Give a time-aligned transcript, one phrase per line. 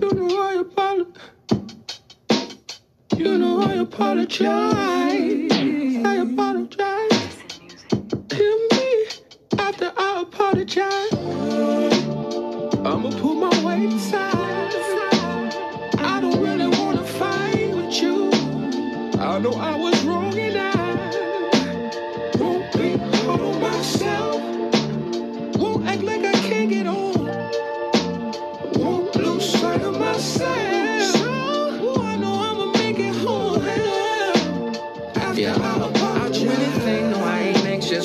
[0.00, 1.22] You know I apologize.
[3.16, 5.52] You know I apologize.
[6.04, 7.36] I apologize.
[8.28, 9.06] To me
[9.58, 11.12] after I apologize.
[12.84, 14.72] I'ma put my weight aside.
[15.98, 18.30] I don't really wanna fight with you.
[19.20, 20.03] I know I was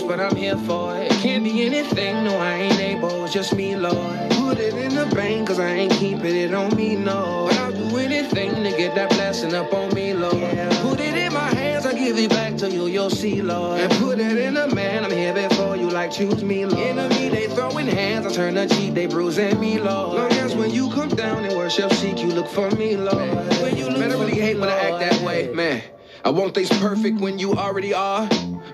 [0.09, 1.11] but I'm here for it.
[1.21, 4.31] Can't be anything, no, I ain't able, it's just me, Lord.
[4.31, 7.45] Put it in the bank, cause I ain't keeping it on me, no.
[7.47, 10.33] But I'll do anything to get that blessing up on me, Lord.
[10.81, 13.81] Put it in my hands, I'll give it back to you, you'll see, Lord.
[13.81, 16.83] And put it in a man, I'm here before you, like choose me, Lord.
[16.83, 20.17] Enemy, they throwing hands, I turn the cheek, they bruising me, Lord.
[20.17, 23.19] Long as when you come down and worship, seek, you look for me, Lord.
[23.61, 25.83] When you look man, I really hate when I act that way, man.
[26.25, 28.27] I want things perfect when you already are.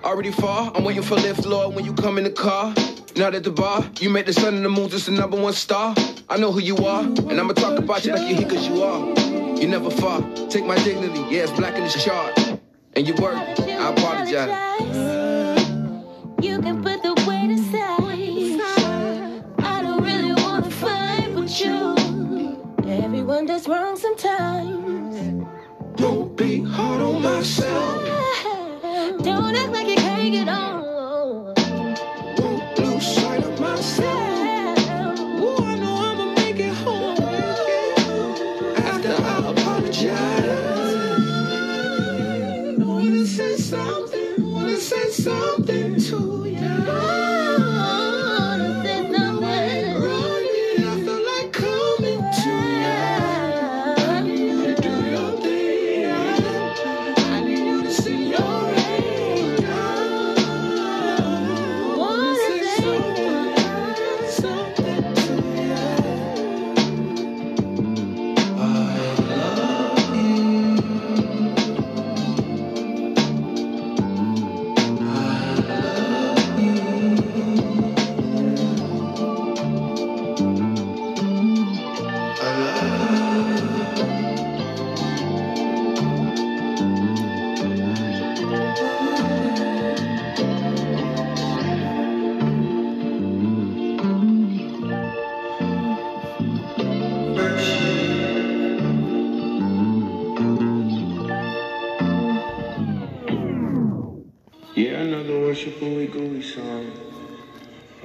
[0.06, 2.76] Already far, I'm waiting for lift, Lord, when you come in the car.
[3.16, 5.54] Not at the bar, you make the sun and the moon just the number one
[5.54, 5.96] star.
[6.30, 8.84] I know who you are, and I'ma talk about you like you're here cause you
[8.84, 9.60] are.
[9.60, 12.38] You never far, take my dignity, yeah, it's black in this chart.
[12.94, 14.86] And you work, I apologize.
[16.40, 19.44] You can put the weight aside.
[19.66, 22.60] I don't really wanna fight with you.
[22.88, 25.42] Everyone does wrong sometimes.
[25.96, 28.35] Don't be hard on myself.
[29.26, 30.85] Don't act like you can't get on.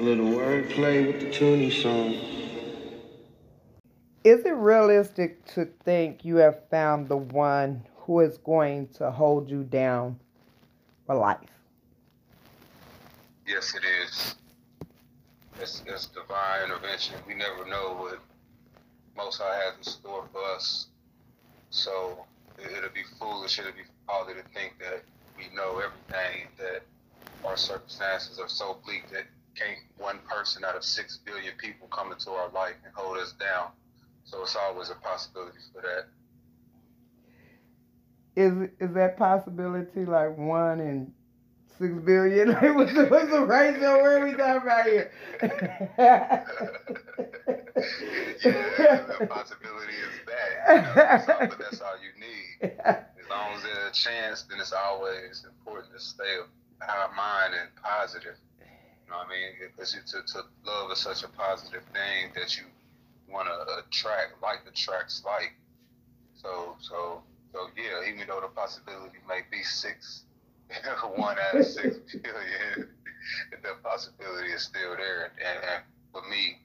[0.00, 2.15] A little wordplay with the Toonie song.
[4.25, 9.50] Is it realistic to think you have found the one who is going to hold
[9.50, 10.19] you down
[11.05, 11.50] for life?
[13.47, 14.37] Yes, it is.
[15.60, 17.16] It's, it's divine intervention.
[17.28, 18.21] We never know what
[19.15, 20.87] Most High has in store for us.
[21.69, 22.25] So
[22.59, 25.03] it, it'll be foolish, it'll be folly to think that
[25.37, 26.84] we know everything, that
[27.44, 29.27] our circumstances are so bleak that
[29.60, 33.32] can't one person out of six billion people come into our life and hold us
[33.32, 33.69] down.
[34.25, 36.06] So it's always a possibility for that.
[38.37, 41.12] Is is that possibility like one in
[41.78, 42.48] six billion?
[42.53, 44.03] Like what's the, what's the ratio?
[44.03, 45.10] Where are we talking about here?
[45.43, 46.44] yeah,
[49.19, 50.77] the possibility is that.
[50.77, 52.72] You know, that's, all, but that's all you need.
[52.84, 56.38] As long as there's a chance, then it's always important to stay
[56.81, 58.37] high mind and positive.
[59.10, 59.71] You know what I mean?
[59.75, 62.62] Because to, to love is such a positive thing that you
[63.26, 65.50] want to attract, like attracts like.
[66.37, 67.21] So, so,
[67.53, 68.06] so yeah.
[68.06, 70.22] Even though the possibility may be six,
[71.16, 72.87] one out of six billion,
[73.50, 75.32] the possibility is still there.
[75.42, 75.82] And, and
[76.12, 76.62] for me,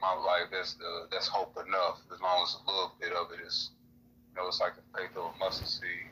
[0.00, 2.00] my life, that's the that's hope enough.
[2.14, 3.72] As long as a little bit of it is,
[4.32, 6.08] you know, it's like the faith of a mustard seed.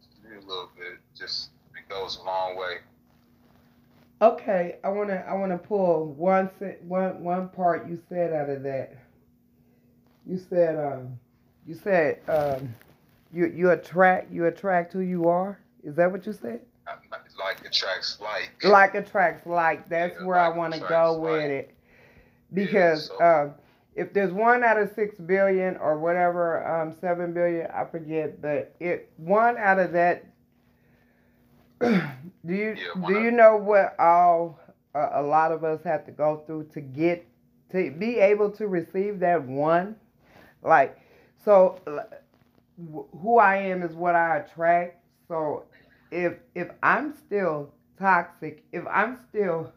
[0.00, 2.80] Just a little bit, just it goes a long way.
[4.22, 6.50] Okay, I wanna I wanna pull one
[6.86, 8.94] one one part you said out of that.
[10.26, 11.18] You said um
[11.66, 12.74] you said um
[13.32, 15.58] you you attract you attract who you are.
[15.82, 16.60] Is that what you said?
[17.38, 18.50] Like attracts like.
[18.62, 19.88] Like attracts like.
[19.88, 21.22] That's Yeah, where I want to go like.
[21.22, 21.74] with it.
[22.52, 23.54] Because so- um,
[23.94, 28.74] if there's one out of six billion or whatever, um, seven billion, I forget, but
[28.80, 30.24] it one out of that.
[32.46, 34.60] do you Yeah, do out- you know what all
[34.94, 37.26] uh, a lot of us have to go through to get
[37.72, 39.96] to be able to receive that one
[40.62, 40.98] Like,
[41.44, 41.80] so
[43.22, 45.02] who I am is what I attract.
[45.28, 45.64] So
[46.10, 49.72] if if I'm still toxic, if I'm still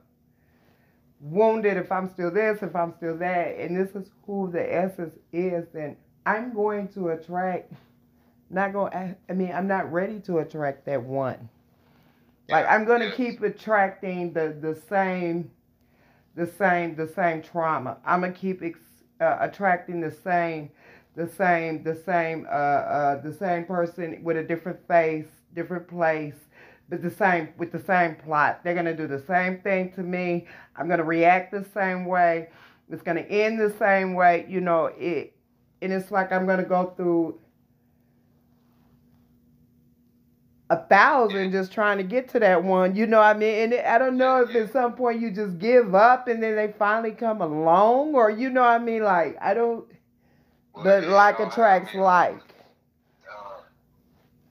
[1.21, 5.15] wounded, if I'm still this, if I'm still that, and this is who the essence
[5.33, 7.73] is, then I'm going to attract.
[8.49, 8.93] Not going.
[9.29, 11.49] I mean, I'm not ready to attract that one.
[12.49, 15.49] Like I'm going to keep attracting the the same,
[16.35, 17.97] the same, the same trauma.
[18.05, 18.79] I'm gonna keep ex,
[19.21, 20.69] uh, attracting the same,
[21.15, 26.35] the same, the same, uh, uh, the same person with a different face, different place,
[26.89, 28.61] but the same with the same plot.
[28.63, 30.47] They're gonna do the same thing to me.
[30.75, 32.49] I'm gonna react the same way.
[32.89, 34.45] It's gonna end the same way.
[34.49, 35.35] You know it,
[35.81, 37.39] and it's like I'm gonna go through
[40.69, 42.95] a thousand just trying to get to that one.
[42.95, 43.73] You know what I mean?
[43.73, 46.73] And I don't know if at some point you just give up and then they
[46.77, 49.03] finally come along, or you know what I mean?
[49.03, 49.85] Like I don't.
[50.75, 52.53] But like attracts like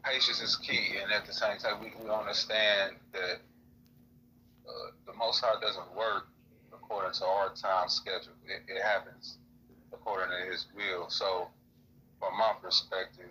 [0.05, 3.41] patience is key, and at the same time, we, we understand that
[4.69, 6.29] uh, the Most High doesn't work
[6.73, 8.33] according to our time schedule.
[8.47, 9.39] It, it happens
[9.93, 11.09] according to His will.
[11.09, 11.49] So,
[12.19, 13.31] from my perspective,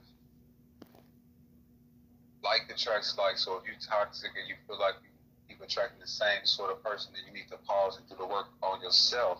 [2.44, 3.38] like attracts like.
[3.38, 5.10] So, if you're toxic and you feel like you
[5.48, 8.26] keep attracting the same sort of person, then you need to pause and do the
[8.28, 9.40] work on yourself.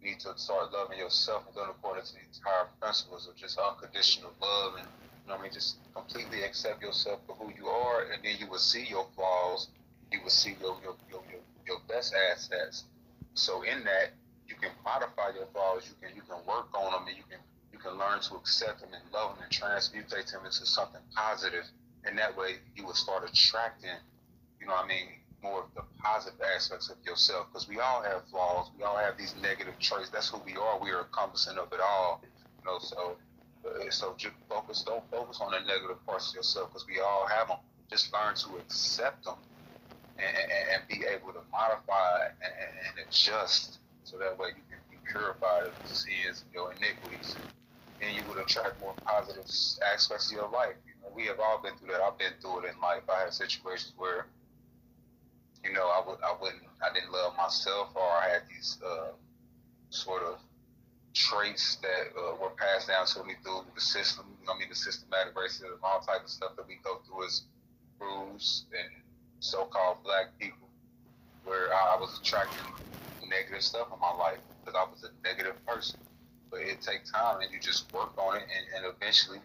[0.00, 3.58] You need to start loving yourself and doing according to the entire principles of just
[3.58, 4.86] unconditional love and
[5.26, 5.52] you know I mean?
[5.52, 9.68] Just completely accept yourself for who you are, and then you will see your flaws.
[10.12, 12.84] You will see your your your, your, your best assets.
[13.34, 14.14] So in that,
[14.46, 15.82] you can modify your flaws.
[15.88, 17.40] You can you can work on them, and you can
[17.72, 21.64] you can learn to accept them and love them and transmutate them into something positive.
[22.06, 23.90] And that way, you will start attracting,
[24.60, 25.06] you know what I mean,
[25.42, 27.48] more of the positive aspects of yourself.
[27.52, 28.70] Because we all have flaws.
[28.78, 30.10] We all have these negative traits.
[30.10, 30.78] That's who we are.
[30.80, 32.22] We are a encompassing of it all.
[32.24, 33.16] You know, so
[33.66, 37.26] uh, so just focus, don't focus on the negative parts of yourself because we all
[37.26, 37.58] have them.
[37.90, 39.36] Just learn to accept them
[40.18, 42.52] and, and, be able to modify and,
[42.96, 47.36] and, adjust so that way you can be purified of the sins and your iniquities.
[48.00, 49.44] And you would attract more positive
[49.92, 50.74] aspects of your life.
[50.86, 52.02] You we have all been through that.
[52.02, 53.02] I've been through it in life.
[53.08, 54.26] I had situations where,
[55.64, 59.12] you know, I would, I wouldn't, I didn't love myself, or I had these uh,
[59.88, 60.38] sort of
[61.14, 64.26] traits that uh, were passed down to me through the system.
[64.40, 67.24] You know I mean, the systematic racism, all type of stuff that we go through
[67.24, 67.42] as
[67.98, 69.02] Hebrews and
[69.40, 70.68] so-called black people,
[71.44, 72.60] where I was attracting
[73.28, 75.98] negative stuff in my life because I was a negative person.
[76.50, 79.40] But it takes time, and you just work on it, and, and eventually,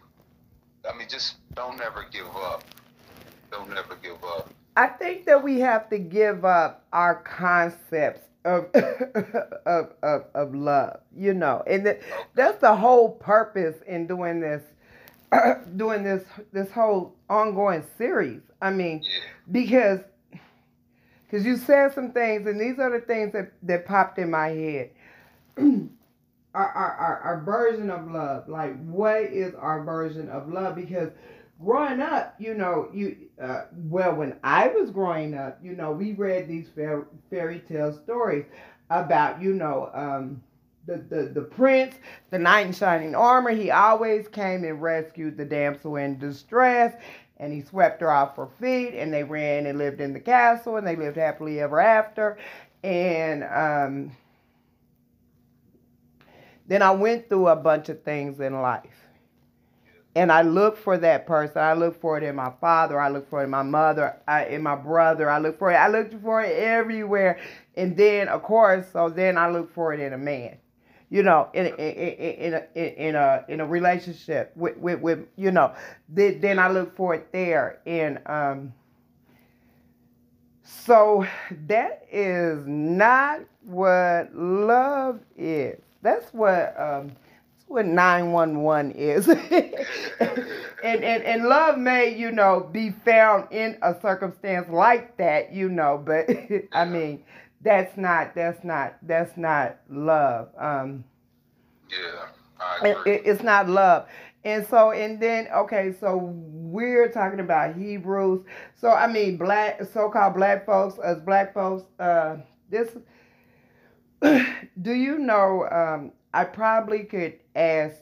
[0.88, 2.64] I mean, just don't ever give up.
[3.50, 4.50] Don't ever give up.
[4.76, 8.66] I think that we have to give up our concepts of
[9.66, 12.00] of, of of love, you know, and the,
[12.34, 14.62] that's the whole purpose in doing this,
[15.76, 18.40] doing this this whole ongoing series.
[18.60, 19.04] I mean,
[19.50, 20.00] because
[21.26, 24.48] because you said some things, and these are the things that that popped in my
[24.48, 24.90] head.
[26.54, 30.76] our, our, our, our version of love, like what is our version of love?
[30.76, 31.10] Because
[31.62, 36.12] growing up, you know, you uh, well, when I was growing up, you know, we
[36.12, 38.44] read these fairy, fairy tale stories
[38.90, 40.42] about, you know, um,
[40.86, 41.96] the, the, the prince,
[42.30, 43.50] the knight in shining armor.
[43.50, 46.94] He always came and rescued the damsel in distress,
[47.38, 50.76] and he swept her off her feet, and they ran and lived in the castle,
[50.76, 52.36] and they lived happily ever after.
[52.84, 54.12] And um,
[56.66, 59.02] then I went through a bunch of things in life
[60.14, 61.62] and I look for that person.
[61.62, 63.00] I look for it in my father.
[63.00, 65.30] I look for it in my mother, I, in my brother.
[65.30, 65.76] I look for it.
[65.76, 67.40] I look for it everywhere.
[67.76, 70.58] And then, of course, so then I look for it in a man.
[71.08, 75.26] You know, in in in, in a in a in a relationship with with, with
[75.36, 75.74] you know,
[76.08, 77.80] then, I look for it there.
[77.86, 78.72] And um,
[80.62, 81.26] so
[81.66, 85.80] that is not what love is.
[86.02, 87.12] That's what um
[87.72, 89.28] what 911 is.
[89.28, 89.42] and,
[90.82, 96.00] and, and love may, you know, be found in a circumstance like that, you know,
[96.04, 96.28] but
[96.72, 97.24] I mean,
[97.62, 100.48] that's not, that's not, that's not love.
[100.58, 101.04] Um,
[101.90, 104.06] yeah, it, it's not love.
[104.44, 108.44] And so, and then, okay, so we're talking about Hebrews.
[108.74, 112.90] So, I mean, black, so-called black folks, as black folks, uh, this,
[114.22, 117.96] do you know, um, I probably could ask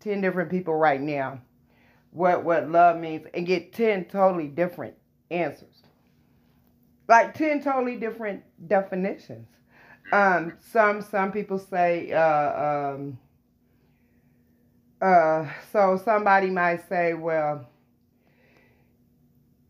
[0.00, 1.40] 10 different people right now
[2.10, 4.94] what what love means and get 10 totally different
[5.30, 5.82] answers.
[7.08, 9.48] Like 10 totally different definitions.
[10.12, 13.18] Um, some some people say uh, um,
[15.04, 17.66] uh, so somebody might say, well,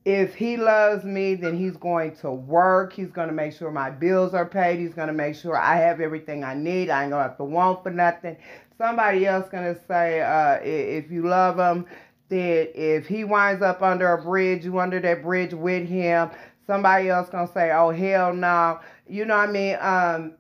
[0.04, 2.92] if he loves me, then he's going to work.
[2.92, 4.78] He's going to make sure my bills are paid.
[4.78, 6.90] He's going to make sure I have everything I need.
[6.90, 8.36] I ain't going to have to want for nothing.
[8.76, 11.86] Somebody else going to say, uh, if you love him,
[12.28, 16.30] then if he winds up under a bridge, you under that bridge with him.
[16.66, 18.80] Somebody else going to say, oh, hell no.
[19.08, 19.76] You know what I mean?
[19.80, 20.34] Um,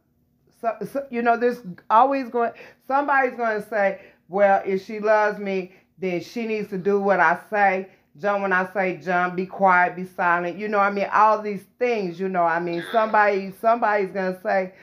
[0.60, 2.52] so, so, you know, there's always going,
[2.86, 7.20] somebody's going to say, well, if she loves me, then she needs to do what
[7.20, 7.88] I say
[8.20, 10.58] jump when I say jump, be quiet, be silent.
[10.58, 12.18] You know, I mean, all these things.
[12.18, 14.74] You know, I mean, somebody, somebody's gonna say,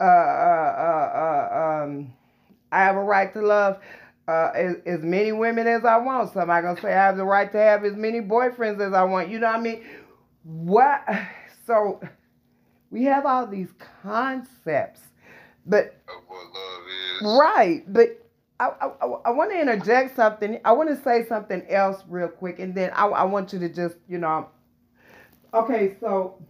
[0.00, 2.12] uh, uh, uh, uh um,
[2.72, 3.78] I have a right to love.
[4.26, 6.34] Uh, as, as many women as I want.
[6.34, 9.30] Somebody gonna say I have the right to have as many boyfriends as I want.
[9.30, 9.84] You know what I mean?
[10.44, 11.02] What?
[11.66, 12.00] So
[12.90, 13.68] we have all these
[14.02, 15.00] concepts,
[15.66, 16.00] but
[17.38, 18.27] right, but
[18.60, 20.60] I, I, I want to interject something.
[20.64, 23.68] I want to say something else real quick, and then I, I want you to
[23.68, 24.48] just, you know.
[25.54, 26.42] Okay, so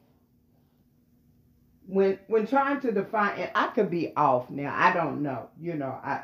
[1.88, 4.75] when when trying to define, and I could be off now.
[4.77, 5.49] I don't know.
[5.61, 6.23] You know, I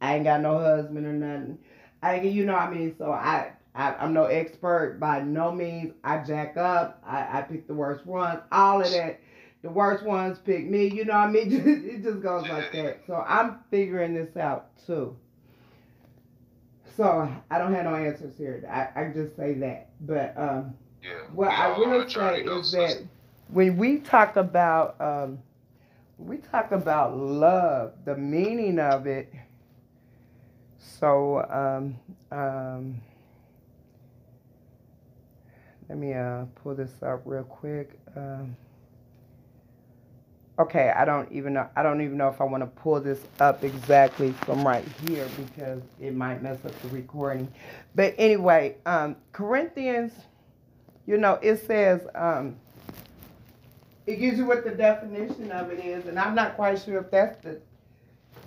[0.00, 1.58] I ain't got no husband or nothing.
[2.02, 2.94] I you know what I mean.
[2.98, 5.94] So I, I I'm no expert by no means.
[6.02, 7.02] I jack up.
[7.06, 8.40] I I pick the worst ones.
[8.52, 9.20] All of that.
[9.62, 10.88] The worst ones pick me.
[10.88, 11.52] You know what I mean?
[11.88, 13.00] it just goes like that.
[13.06, 15.16] So I'm figuring this out too.
[16.96, 18.62] So I don't have no answers here.
[18.70, 19.90] I, I just say that.
[20.00, 23.02] But um, yeah, what I will say is that
[23.48, 25.38] when we talk about um,
[26.18, 29.32] we talk about love, the meaning of it.
[30.78, 31.96] So um,
[32.30, 33.00] um,
[35.88, 37.98] let me uh, pull this up real quick.
[38.16, 38.56] Um,
[40.58, 43.24] okay i don't even know i don't even know if i want to pull this
[43.40, 47.48] up exactly from right here because it might mess up the recording.
[47.94, 50.12] But anyway um corinthians
[51.06, 52.56] you know it says um
[54.06, 57.10] it gives you what the definition of it is and i'm not quite sure if
[57.10, 57.58] that's the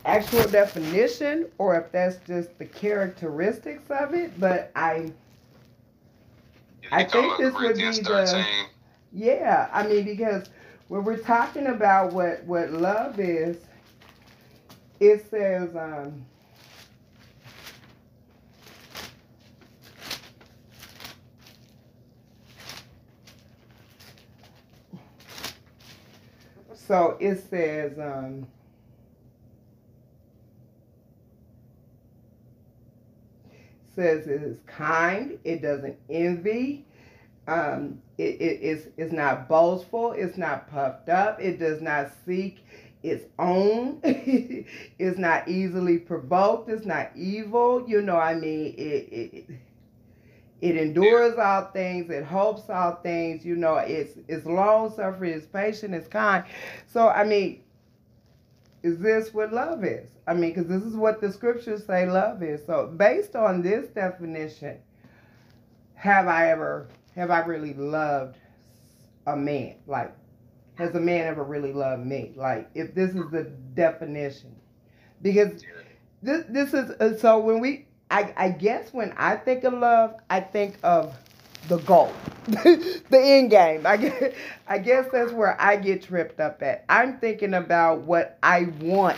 [0.05, 5.11] actual definition or if that's just the characteristics of it but i
[6.91, 8.65] i think this would be the
[9.11, 10.49] yeah i mean because
[10.87, 13.57] when we're talking about what what love is,
[14.99, 16.25] it says um,
[26.73, 28.47] so it says um,
[33.93, 36.85] says it is kind, it doesn't envy,
[37.47, 40.11] um, it, it, it's, it's not boastful.
[40.11, 41.41] It's not puffed up.
[41.41, 42.65] It does not seek
[43.03, 43.99] its own.
[44.03, 46.69] it's not easily provoked.
[46.69, 47.87] It's not evil.
[47.87, 49.49] You know, I mean, it, it,
[50.59, 52.09] it endures all things.
[52.09, 53.45] It hopes all things.
[53.45, 55.31] You know, it's, it's long suffering.
[55.31, 55.93] It's patient.
[55.93, 56.43] It's kind.
[56.85, 57.63] So, I mean,
[58.83, 60.09] is this what love is?
[60.27, 62.65] I mean, because this is what the scriptures say love is.
[62.65, 64.79] So, based on this definition,
[65.95, 68.37] have I ever have I really loved
[69.25, 69.75] a man?
[69.87, 70.15] Like,
[70.75, 72.31] has a man ever really loved me?
[72.35, 74.55] Like, if this is the definition,
[75.21, 75.63] because
[76.21, 80.15] this this is uh, so when we, I I guess when I think of love,
[80.29, 81.15] I think of
[81.67, 82.13] the goal,
[82.45, 83.87] the end game.
[83.87, 84.33] I guess,
[84.67, 86.85] I guess that's where I get tripped up at.
[86.87, 89.17] I'm thinking about what I want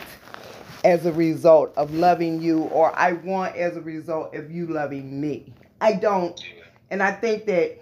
[0.86, 5.20] as a result of loving you, or I want as a result of you loving
[5.20, 5.54] me.
[5.82, 6.42] I don't,
[6.90, 7.78] and I think that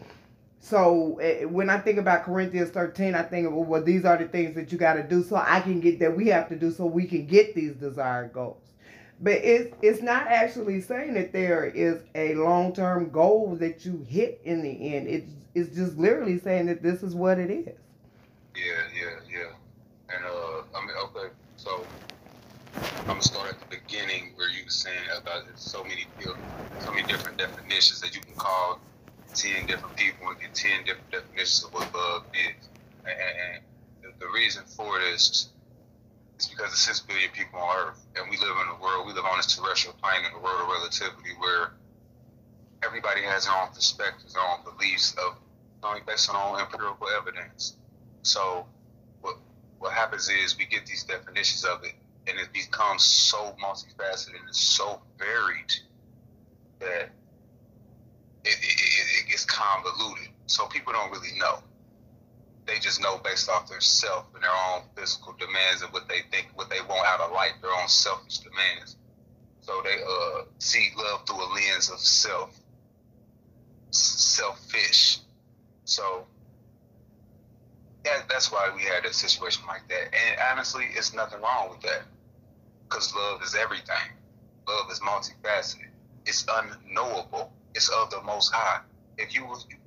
[0.59, 4.27] so uh, when I think about Corinthians 13, I think, well, well these are the
[4.27, 6.71] things that you got to do so I can get that we have to do
[6.71, 8.61] so we can get these desired goals.
[9.19, 14.05] But it's it's not actually saying that there is a long term goal that you
[14.07, 15.07] hit in the end.
[15.07, 17.79] It's it's just literally saying that this is what it is.
[18.55, 18.63] Yeah,
[18.95, 20.15] yeah, yeah.
[20.15, 21.83] And uh, I mean, okay, so
[22.75, 26.05] I'm gonna start at the beginning where you were saying about so many
[26.79, 28.79] so many different definitions that you can call
[29.37, 32.67] 10 different people and get 10 different definitions of what love is.
[33.05, 33.63] And,
[34.19, 35.49] the reason for this
[36.39, 39.13] is because there's 6 billion people on Earth, and we live in a world, we
[39.13, 41.73] live on this terrestrial plane in a world of relativity where
[42.83, 45.37] everybody has their own perspectives, their own beliefs of
[45.83, 47.77] only based on own empirical evidence.
[48.23, 48.65] So
[49.21, 49.37] what
[49.79, 51.93] what happens is we get these definitions of it
[52.27, 55.71] and it becomes so multifaceted and it's so varied
[56.79, 57.09] that
[58.47, 60.29] it, it, it gets convoluted.
[60.47, 61.59] So people don't really know.
[62.65, 66.21] They just know based off their self and their own physical demands and what they
[66.31, 68.97] think, what they want out of life, their own selfish demands.
[69.61, 72.53] So they uh see love through a lens of self,
[73.91, 75.19] selfish.
[75.85, 76.27] So
[78.03, 80.13] that, that's why we had a situation like that.
[80.13, 82.03] And honestly, it's nothing wrong with that
[82.83, 84.11] because love is everything.
[84.67, 85.89] Love is multifaceted.
[86.25, 87.53] It's unknowable.
[87.77, 88.81] It's of the Most High.
[89.19, 89.45] If you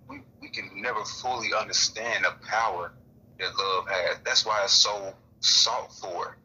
[0.08, 2.92] we, we can never fully understand the power
[3.40, 4.18] that love has.
[4.24, 6.36] That's why it's so sought for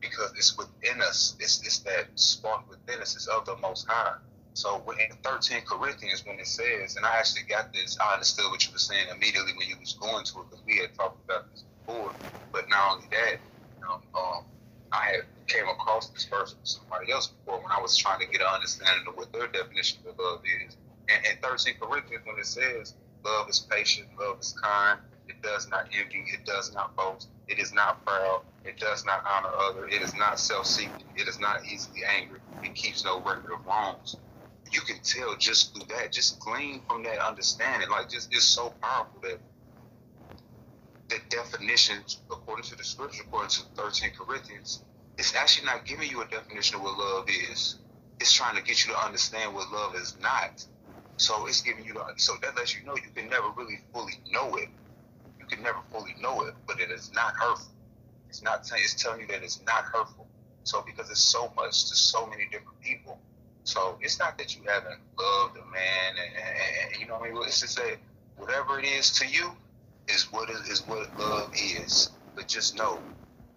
[0.00, 1.34] because it's within us.
[1.40, 3.16] It's, it's that spark within us.
[3.16, 4.14] It's of the Most High.
[4.52, 8.64] So in 13 Corinthians, when it says, and I actually got this, I understood what
[8.64, 11.50] you were saying immediately when you was going to it because we had talked about
[11.50, 12.14] this before.
[12.52, 13.42] But not only that,
[13.90, 14.44] um, um,
[14.94, 18.26] I had came across this verse with somebody else before when I was trying to
[18.26, 20.76] get an understanding of what their definition of love is.
[21.08, 25.68] And in 13 Corinthians, when it says, love is patient, love is kind, it does
[25.68, 29.88] not envy, it does not boast, it is not proud, it does not honor other,
[29.88, 34.16] it is not self-seeking, it is not easily angry, it keeps no record of wrongs
[34.74, 37.88] you can tell just through that, just glean from that understanding.
[37.90, 39.38] Like, just it's so powerful that
[41.34, 41.96] the definition,
[42.30, 44.82] according to the scripture, according to 13 Corinthians,
[45.18, 47.76] it's actually not giving you a definition of what love is.
[48.20, 50.64] It's trying to get you to understand what love is not.
[51.16, 54.14] So it's giving you the, so that lets you know you can never really fully
[54.30, 54.68] know it.
[55.38, 57.72] You can never fully know it, but it is not hurtful.
[58.28, 58.68] It's not.
[58.74, 60.26] It's telling you that it's not hurtful.
[60.64, 63.18] So because it's so much to so many different people,
[63.62, 67.30] so it's not that you haven't loved a man, and, and, and you know what
[67.30, 67.42] I mean.
[67.44, 67.96] It's just that
[68.36, 69.52] whatever it is to you
[70.08, 72.10] is what is, is what love is.
[72.36, 73.02] But just know,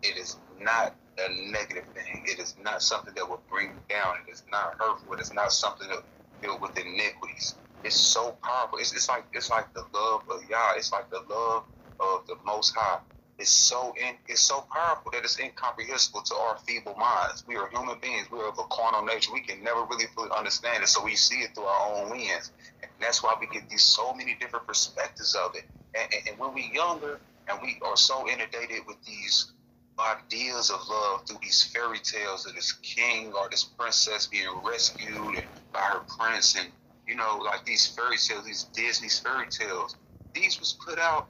[0.04, 2.24] it is not a negative thing.
[2.26, 4.16] It is not something that will bring you down.
[4.28, 5.14] It is not hurtful.
[5.14, 6.04] It is not something that
[6.42, 7.56] filled with iniquities.
[7.84, 8.80] It's so powerful.
[8.80, 10.74] It's, it's like it's like the love of Yah.
[10.76, 11.64] It's like the love
[12.00, 13.00] of the Most High
[13.40, 17.44] is so in, it's so powerful that it's incomprehensible to our feeble minds.
[17.48, 18.28] We are human beings.
[18.32, 19.32] We are of a carnal nature.
[19.34, 22.52] We can never really fully understand it, so we see it through our own lens,
[22.82, 25.66] and that's why we get these so many different perspectives of it.
[25.96, 27.20] And, and, and when we're younger
[27.50, 29.54] and we are so inundated with these
[30.00, 35.44] ideas of love through these fairy tales of this king or this princess being rescued
[35.74, 36.68] by her prince, and
[37.08, 39.96] you know, like these fairy tales, these Disney fairy tales.
[40.34, 41.30] These was put out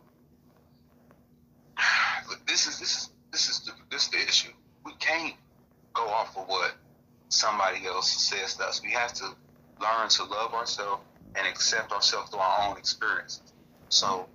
[2.47, 4.51] this is this is this is the, this is the issue.
[4.85, 5.35] We can't
[5.93, 6.75] go off of what
[7.29, 8.81] somebody else says to us.
[8.83, 9.25] We have to
[9.81, 11.03] learn to love ourselves
[11.35, 13.53] and accept ourselves through our own experiences.
[13.89, 14.27] So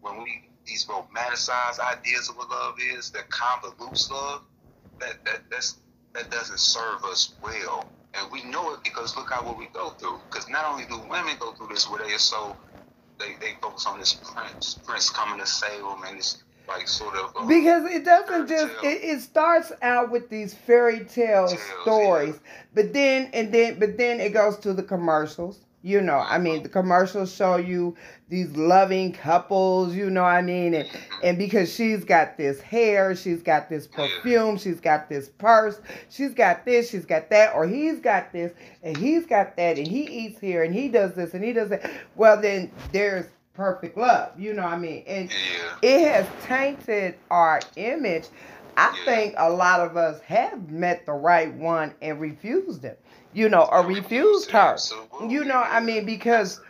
[0.00, 4.42] when we these romanticized ideas of what love is, that convolutes love,
[4.98, 5.78] that that that's
[6.14, 7.88] that doesn't serve us well.
[8.14, 10.18] And we know it because look at what we go through.
[10.28, 12.56] Because not only do women go through this where they are so
[13.20, 17.14] they, they focus on this prince, prince coming to save them and this like sort
[17.16, 21.58] of um, because it doesn't just it, it, starts out with these fairy tale tales,
[21.82, 22.52] stories yeah.
[22.74, 26.62] but then and then but then it goes to the commercials you know i mean
[26.62, 27.96] the commercials show you
[28.28, 30.88] these loving couples you know i mean and
[31.22, 36.34] and because she's got this hair she's got this perfume she's got this purse she's
[36.34, 40.02] got this she's got that or he's got this and he's got that and he
[40.02, 43.26] eats here and he does this and he does that well then there's
[43.60, 44.32] perfect love.
[44.40, 45.04] You know what I mean?
[45.06, 45.30] And
[45.82, 48.26] it has tainted our image.
[48.76, 53.04] I think a lot of us have met the right one and refused it.
[53.32, 54.76] You know, or refused her.
[55.28, 56.60] You know, I mean, because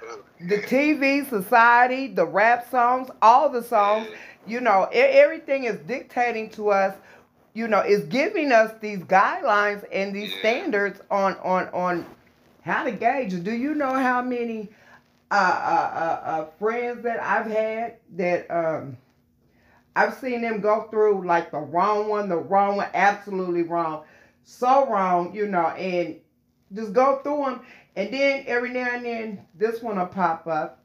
[0.40, 4.08] the TV, society, the rap songs, all the songs,
[4.46, 6.94] you know, everything is dictating to us
[7.52, 12.06] you know, is giving us these guidelines and these standards on on on
[12.62, 13.42] how to gauge.
[13.42, 14.68] Do you know how many
[15.30, 18.96] uh, uh, uh, friends that I've had that um,
[19.96, 24.04] I've seen them go through like the wrong one, the wrong one, absolutely wrong,
[24.44, 26.16] so wrong, you know, and
[26.74, 27.60] just go through them.
[27.96, 30.78] And then every now and then this one will pop up.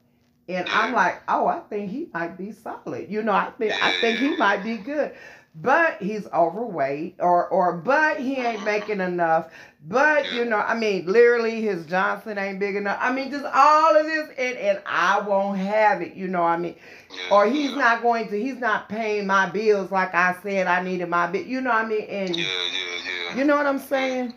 [0.48, 3.10] And I'm like, oh, I think he might be solid.
[3.10, 5.12] You know, I think I think he might be good.
[5.58, 9.50] But he's overweight or or but he ain't making enough.
[9.88, 12.98] But you know i mean literally his johnson ain't big enough.
[13.00, 16.58] I mean just all of this and and i won't have it you know i
[16.58, 16.74] mean?
[17.30, 21.08] Or he's not going to he's not paying my bills like i said i needed
[21.08, 22.02] my bill you know what i mean?
[22.02, 22.36] And
[23.34, 24.34] you know what i'm saying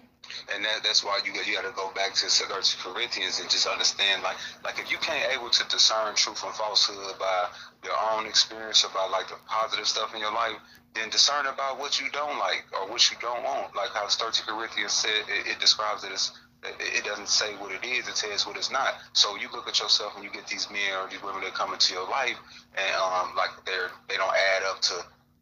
[0.54, 3.50] and that, that's why you got you got to go back to Second Corinthians and
[3.50, 7.50] just understand like like if you can't able to discern truth from falsehood by
[7.84, 10.58] your own experience about like the positive stuff in your life,
[10.96, 13.76] then discern about what you don't like or what you don't want.
[13.76, 16.32] Like how 13 Corinthians said, it, it describes it as
[16.64, 18.96] it doesn't say what it is, it says what it's not.
[19.14, 21.72] So you look at yourself and you get these men or these women that come
[21.74, 22.36] into your life
[22.76, 24.94] and um like they're they don't add up to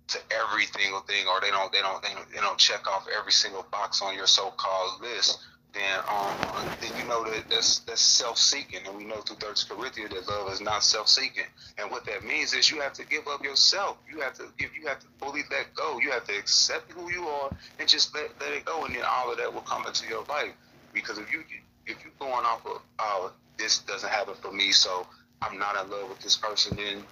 [0.07, 3.05] to every single thing or they don't they don't they don't, they don't check off
[3.17, 5.39] every single box on your so called list
[5.77, 6.33] then um,
[6.81, 10.51] then you know that that's that's self-seeking, and we know through Third Corinthians that love
[10.51, 11.43] is not self-seeking.
[11.77, 13.97] And what that means is you have to give up yourself.
[14.11, 14.71] You have to give.
[14.75, 15.99] You have to fully let go.
[15.99, 19.03] You have to accept who you are and just let let it go, and then
[19.07, 20.53] all of that will come into your life.
[20.93, 21.43] Because if you
[21.85, 25.05] if you're going off of oh this doesn't happen for me, so
[25.41, 27.03] I'm not in love with this person, then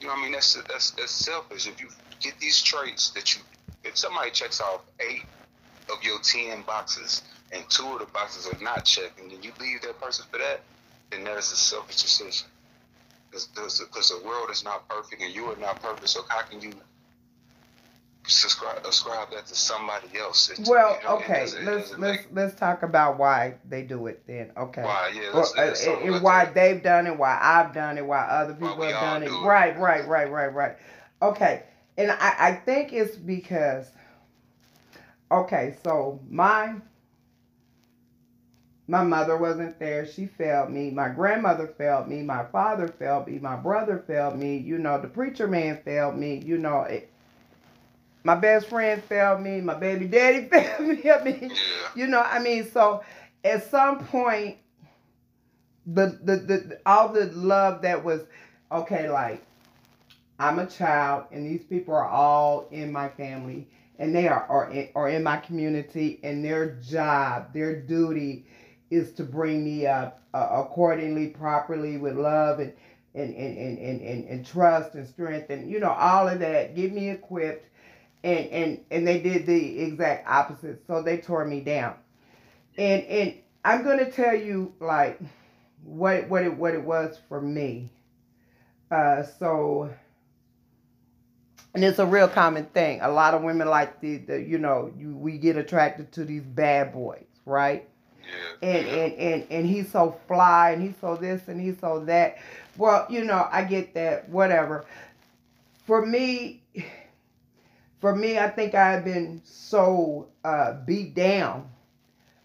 [0.00, 1.66] you know I mean that's that's that's selfish.
[1.66, 1.88] If you
[2.20, 3.40] get these traits that you
[3.84, 5.24] if somebody checks off eight
[5.90, 7.22] of your ten boxes
[7.52, 10.38] and two of the boxes are not checked, and then you leave that person for
[10.38, 10.60] that,
[11.10, 12.48] then that is a selfish decision.
[13.30, 16.72] Because the world is not perfect and you are not perfect, so how can you
[18.26, 20.48] subscribe ascribe that to somebody else?
[20.50, 24.06] It's, Well, you know, okay, it let's let's make- let's talk about why they do
[24.06, 24.50] it then.
[24.56, 24.82] Okay.
[24.82, 28.06] Why, yeah, Well, let's- uh, let's and, why they've done it, why I've done it,
[28.06, 29.26] why other people we have done it.
[29.26, 29.46] do it.
[29.46, 30.76] Right, right, right, right, right.
[31.20, 31.62] Okay,
[31.96, 33.90] and I I think it's because.
[35.30, 36.74] Okay, so my
[38.86, 40.06] my mother wasn't there.
[40.06, 40.90] She failed me.
[40.90, 42.22] My grandmother failed me.
[42.22, 43.38] My father failed me.
[43.38, 44.58] My brother failed me.
[44.58, 46.42] You know, the preacher man failed me.
[46.44, 47.10] You know, it,
[48.24, 49.60] my best friend failed me.
[49.60, 51.10] My baby daddy failed me.
[51.10, 51.52] I mean,
[51.94, 53.02] you know, I mean, so
[53.42, 54.58] at some point,
[55.86, 58.22] the, the the all the love that was
[58.72, 59.44] okay, like
[60.38, 63.68] I'm a child, and these people are all in my family,
[63.98, 68.46] and they are are in, are in my community, and their job, their duty,
[68.90, 72.72] is to bring me up uh, accordingly, properly, with love and
[73.14, 76.74] and and, and, and and and trust and strength, and you know all of that.
[76.74, 77.68] Get me equipped,
[78.24, 80.84] and and and they did the exact opposite.
[80.86, 81.94] So they tore me down,
[82.76, 85.20] and and I'm gonna tell you like
[85.84, 87.90] what what it what it was for me.
[88.90, 89.90] Uh, so,
[91.74, 93.00] and it's a real common thing.
[93.02, 96.42] A lot of women like the, the you know you, we get attracted to these
[96.42, 97.88] bad boys, right?
[98.62, 98.68] Yeah.
[98.68, 98.92] and yeah.
[98.94, 102.38] and and and he's so fly and he's so this and he's so that
[102.78, 104.86] well you know i get that whatever
[105.84, 106.62] for me
[108.00, 111.68] for me i think i've been so uh beat down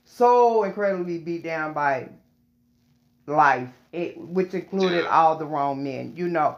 [0.04, 2.10] so incredibly beat down by
[3.28, 5.10] life it, which included Yeah.
[5.10, 6.58] all the wrong men you know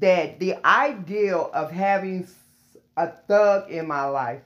[0.00, 2.26] that the ideal of having
[2.96, 4.40] a thug in my life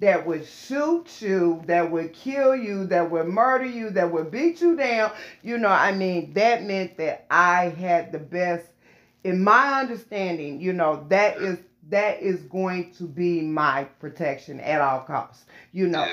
[0.00, 4.60] that would shoot you, that would kill you, that would murder you, that would beat
[4.60, 5.10] you down.
[5.42, 8.66] You know, I mean, that meant that I had the best
[9.24, 11.58] in my understanding, you know, that is
[11.90, 15.46] that is going to be my protection at all costs.
[15.72, 16.06] You know.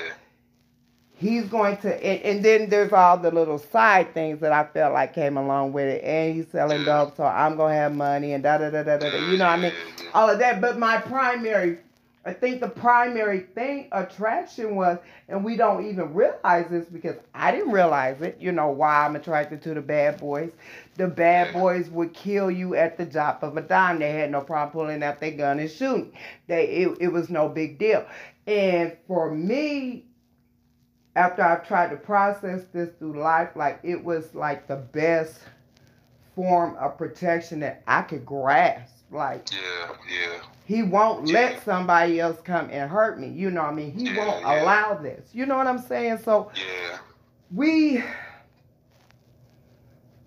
[1.16, 4.92] He's going to and, and then there's all the little side things that I felt
[4.92, 6.04] like came along with it.
[6.04, 9.10] And he's selling dope, so I'm gonna have money and da da da da da.
[9.10, 9.16] da.
[9.30, 9.72] You know, what I mean,
[10.14, 10.60] all of that.
[10.60, 11.78] But my primary,
[12.26, 14.98] I think the primary thing attraction was,
[15.28, 18.36] and we don't even realize this because I didn't realize it.
[18.38, 20.52] You know why I'm attracted to the bad boys.
[20.96, 24.00] The bad boys would kill you at the drop of a dime.
[24.00, 26.12] They had no problem pulling out their gun and shooting.
[26.46, 28.04] They it, it was no big deal.
[28.46, 30.04] And for me,
[31.16, 35.40] after I've tried to process this through life, like it was like the best
[36.34, 38.94] form of protection that I could grasp.
[39.10, 40.40] Like Yeah, yeah.
[40.64, 41.32] he won't Yeah.
[41.32, 43.28] let somebody else come and hurt me.
[43.28, 43.92] You know what I mean?
[43.92, 44.62] He Yeah, won't yeah.
[44.62, 45.30] allow this.
[45.34, 46.18] You know what I'm saying?
[46.18, 46.98] So Yeah.
[47.50, 48.02] we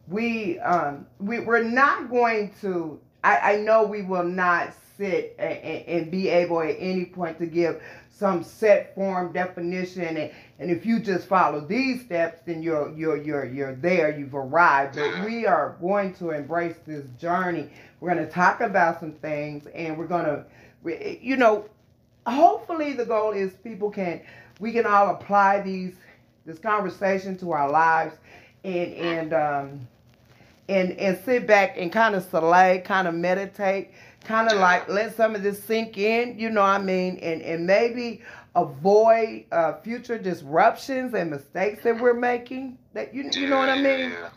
[0.07, 5.53] we um we we're not going to I, I know we will not sit and,
[5.59, 7.81] and, and be able at any point to give
[8.19, 13.15] some set form definition and, and if you just follow these steps then you're you're
[13.15, 14.95] you're you're there you've arrived.
[14.95, 17.69] But we are going to embrace this journey.
[17.99, 20.45] We're going to talk about some things and we're going to
[21.23, 21.65] you know
[22.27, 24.21] hopefully the goal is people can
[24.59, 25.95] we can all apply these
[26.45, 28.15] this conversation to our lives
[28.63, 29.87] and and um
[30.69, 33.91] and and sit back and kind of select, kind of meditate,
[34.23, 37.41] kind of like let some of this sink in, you know what I mean, and
[37.41, 38.21] and maybe
[38.55, 42.77] avoid uh, future disruptions and mistakes that we're making.
[42.93, 44.11] That you you know what I mean.
[44.11, 44.29] Yeah,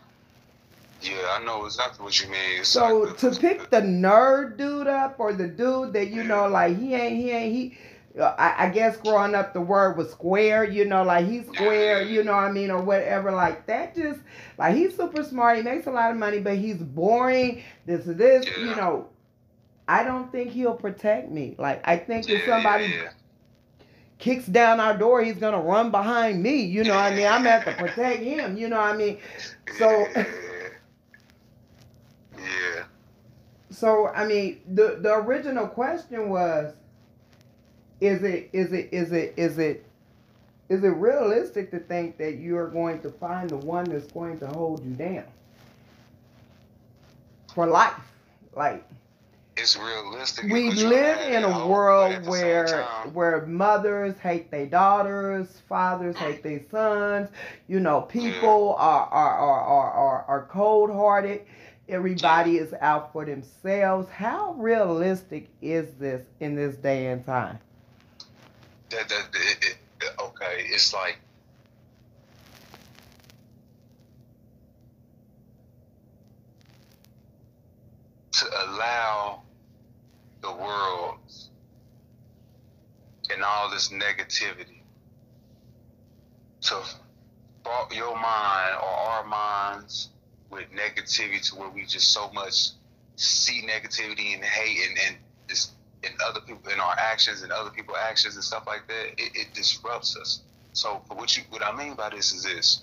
[1.01, 2.63] yeah, I know exactly what you mean.
[2.63, 6.93] So to pick the nerd dude up or the dude that you know like he
[6.95, 7.77] ain't he ain't he.
[8.19, 12.01] uh, I, I guess growing up the word was square, you know, like he's square,
[12.03, 13.31] you know what I mean, or whatever.
[13.31, 14.19] Like that just
[14.57, 18.45] like he's super smart, he makes a lot of money, but he's boring, this this,
[18.57, 19.09] you know.
[19.87, 21.55] I don't think he'll protect me.
[21.57, 23.09] Like I think if somebody yeah, yeah.
[24.19, 26.61] kicks down our door, he's gonna run behind me.
[26.63, 27.27] You know what I mean?
[27.27, 29.19] I'm gonna have to protect him, you know what I mean?
[29.77, 30.25] So yeah,
[32.37, 32.83] yeah,
[33.71, 36.73] So I mean, the the original question was,
[38.01, 39.85] is it is it is it is it
[40.69, 44.39] is it realistic to think that you are going to find the one that's going
[44.39, 45.25] to hold you down
[47.53, 47.93] for life?
[48.55, 48.87] Like
[49.55, 50.51] It's realistic.
[50.51, 56.15] we live in a world at the same where where mothers hate their daughters, fathers
[56.17, 57.29] hate their sons.
[57.67, 61.41] You know, people are are are are are, are cold hearted.
[61.87, 64.09] Everybody is out for themselves.
[64.09, 67.59] How realistic is this in this day and time?
[68.93, 71.19] that, that, it, it, okay, it's like
[78.33, 79.41] to allow
[80.41, 81.19] the world
[83.31, 84.81] and all this negativity
[86.61, 86.81] to
[87.63, 90.09] fault your mind or our minds
[90.49, 92.69] with negativity to where we just so much
[93.15, 95.15] see negativity and hate and, and
[95.47, 95.71] this
[96.03, 99.31] in other people in our actions and other people's actions and stuff like that, it,
[99.35, 100.41] it disrupts us.
[100.73, 102.81] So what you what I mean by this is this.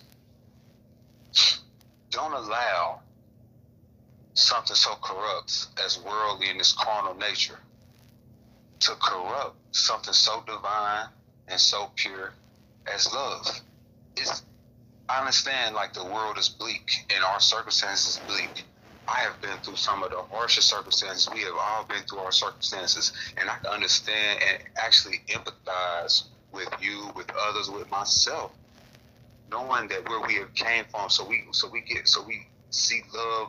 [2.11, 3.01] Don't allow
[4.35, 7.59] something so corrupt as worldly and this carnal nature
[8.81, 11.07] to corrupt something so divine
[11.49, 12.33] and so pure
[12.93, 13.47] as love.
[14.17, 14.43] It's
[15.09, 18.65] I understand like the world is bleak and our circumstances bleak.
[19.09, 21.29] I have been through some of the harshest circumstances.
[21.35, 26.69] We have all been through our circumstances, and I can understand and actually empathize with
[26.81, 28.53] you, with others, with myself,
[29.51, 31.11] knowing that where we have came from.
[31.11, 33.49] So we, so we get, so we see love,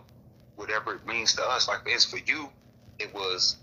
[0.61, 1.67] whatever it means to us.
[1.67, 2.49] Like it's for you,
[2.99, 3.57] it was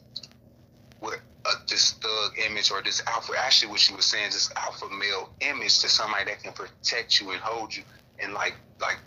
[1.01, 1.21] what
[1.69, 3.33] this thug image or this alpha.
[3.39, 7.31] Actually, what she was saying, this alpha male image to somebody that can protect you
[7.31, 7.83] and hold you,
[8.21, 8.99] and like, like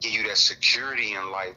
[0.00, 1.54] give you that security in life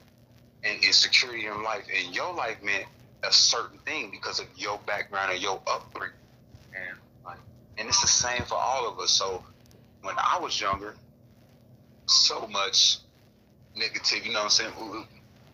[0.63, 2.85] and insecurity in life and your life meant
[3.23, 6.15] a certain thing because of your background and your upbringing
[6.75, 7.37] and like
[7.77, 9.43] and it's the same for all of us so
[10.01, 10.93] when i was younger
[12.05, 12.97] so much
[13.75, 15.05] negative you know what i'm saying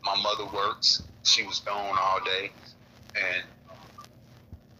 [0.03, 1.03] my mother works.
[1.23, 2.51] she was gone all day
[3.15, 3.43] and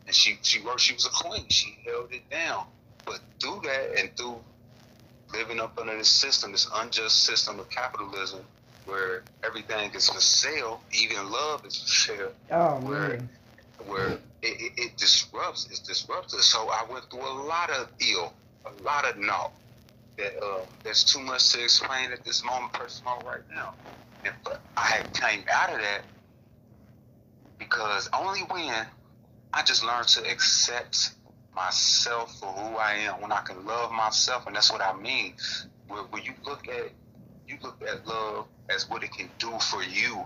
[0.08, 2.66] and she she worked she was a queen she held it down
[3.06, 4.38] but through that and through
[5.34, 8.40] living up under this system this unjust system of capitalism
[8.86, 13.30] where everything is for sale, even love is for sale, Oh Where- man.
[13.86, 16.42] where it, it, it disrupts, it's disruptive.
[16.42, 18.34] So I went through a lot of ill,
[18.66, 19.52] a lot of naught.
[20.18, 23.74] That uh, there's too much to explain at this moment, personal right now.
[24.24, 26.02] But I had came out of that
[27.60, 28.88] because only when
[29.54, 31.12] I just learned to accept
[31.56, 35.34] myself for who I am, when I can love myself, and that's what I mean.
[35.88, 36.92] When, when you look at
[37.48, 40.24] you look at love as what it can do for you.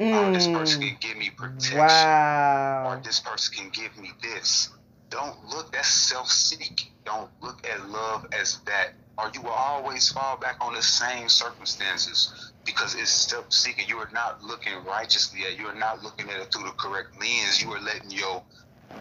[0.00, 0.88] Oh, this person Mm.
[0.88, 1.78] can give me protection.
[1.78, 2.84] Wow.
[2.88, 4.70] Or this person can give me this.
[5.10, 6.92] Don't look, that's self seeking.
[7.06, 8.94] Don't look at love as that.
[9.18, 13.88] Or you will always fall back on the same circumstances because it's self seeking.
[13.88, 17.18] You are not looking righteously at You are not looking at it through the correct
[17.18, 17.62] lens.
[17.62, 18.42] You are letting your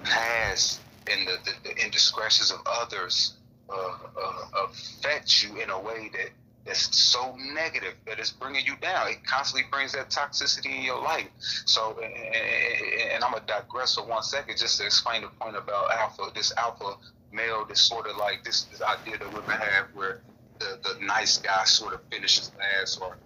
[0.03, 3.33] past and the, the, the indiscretions of others
[3.69, 6.29] uh, uh, affect you in a way that
[6.65, 9.07] that's so negative that it's bringing you down.
[9.09, 11.27] It constantly brings that toxicity in your life.
[11.65, 15.55] So, and, and, and I'm gonna digress for one second just to explain the point
[15.55, 16.31] about alpha.
[16.33, 16.95] This alpha
[17.35, 20.21] male, this sort of like this, this idea that women have, where
[20.59, 23.17] the, the nice guy sort of finishes last, or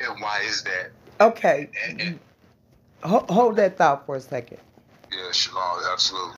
[0.00, 0.92] and why is that?
[1.20, 1.70] Okay.
[1.88, 2.20] And, and,
[3.04, 4.58] Ho- hold that thought for a second.
[5.12, 6.34] yeah, Shalom, absolutely.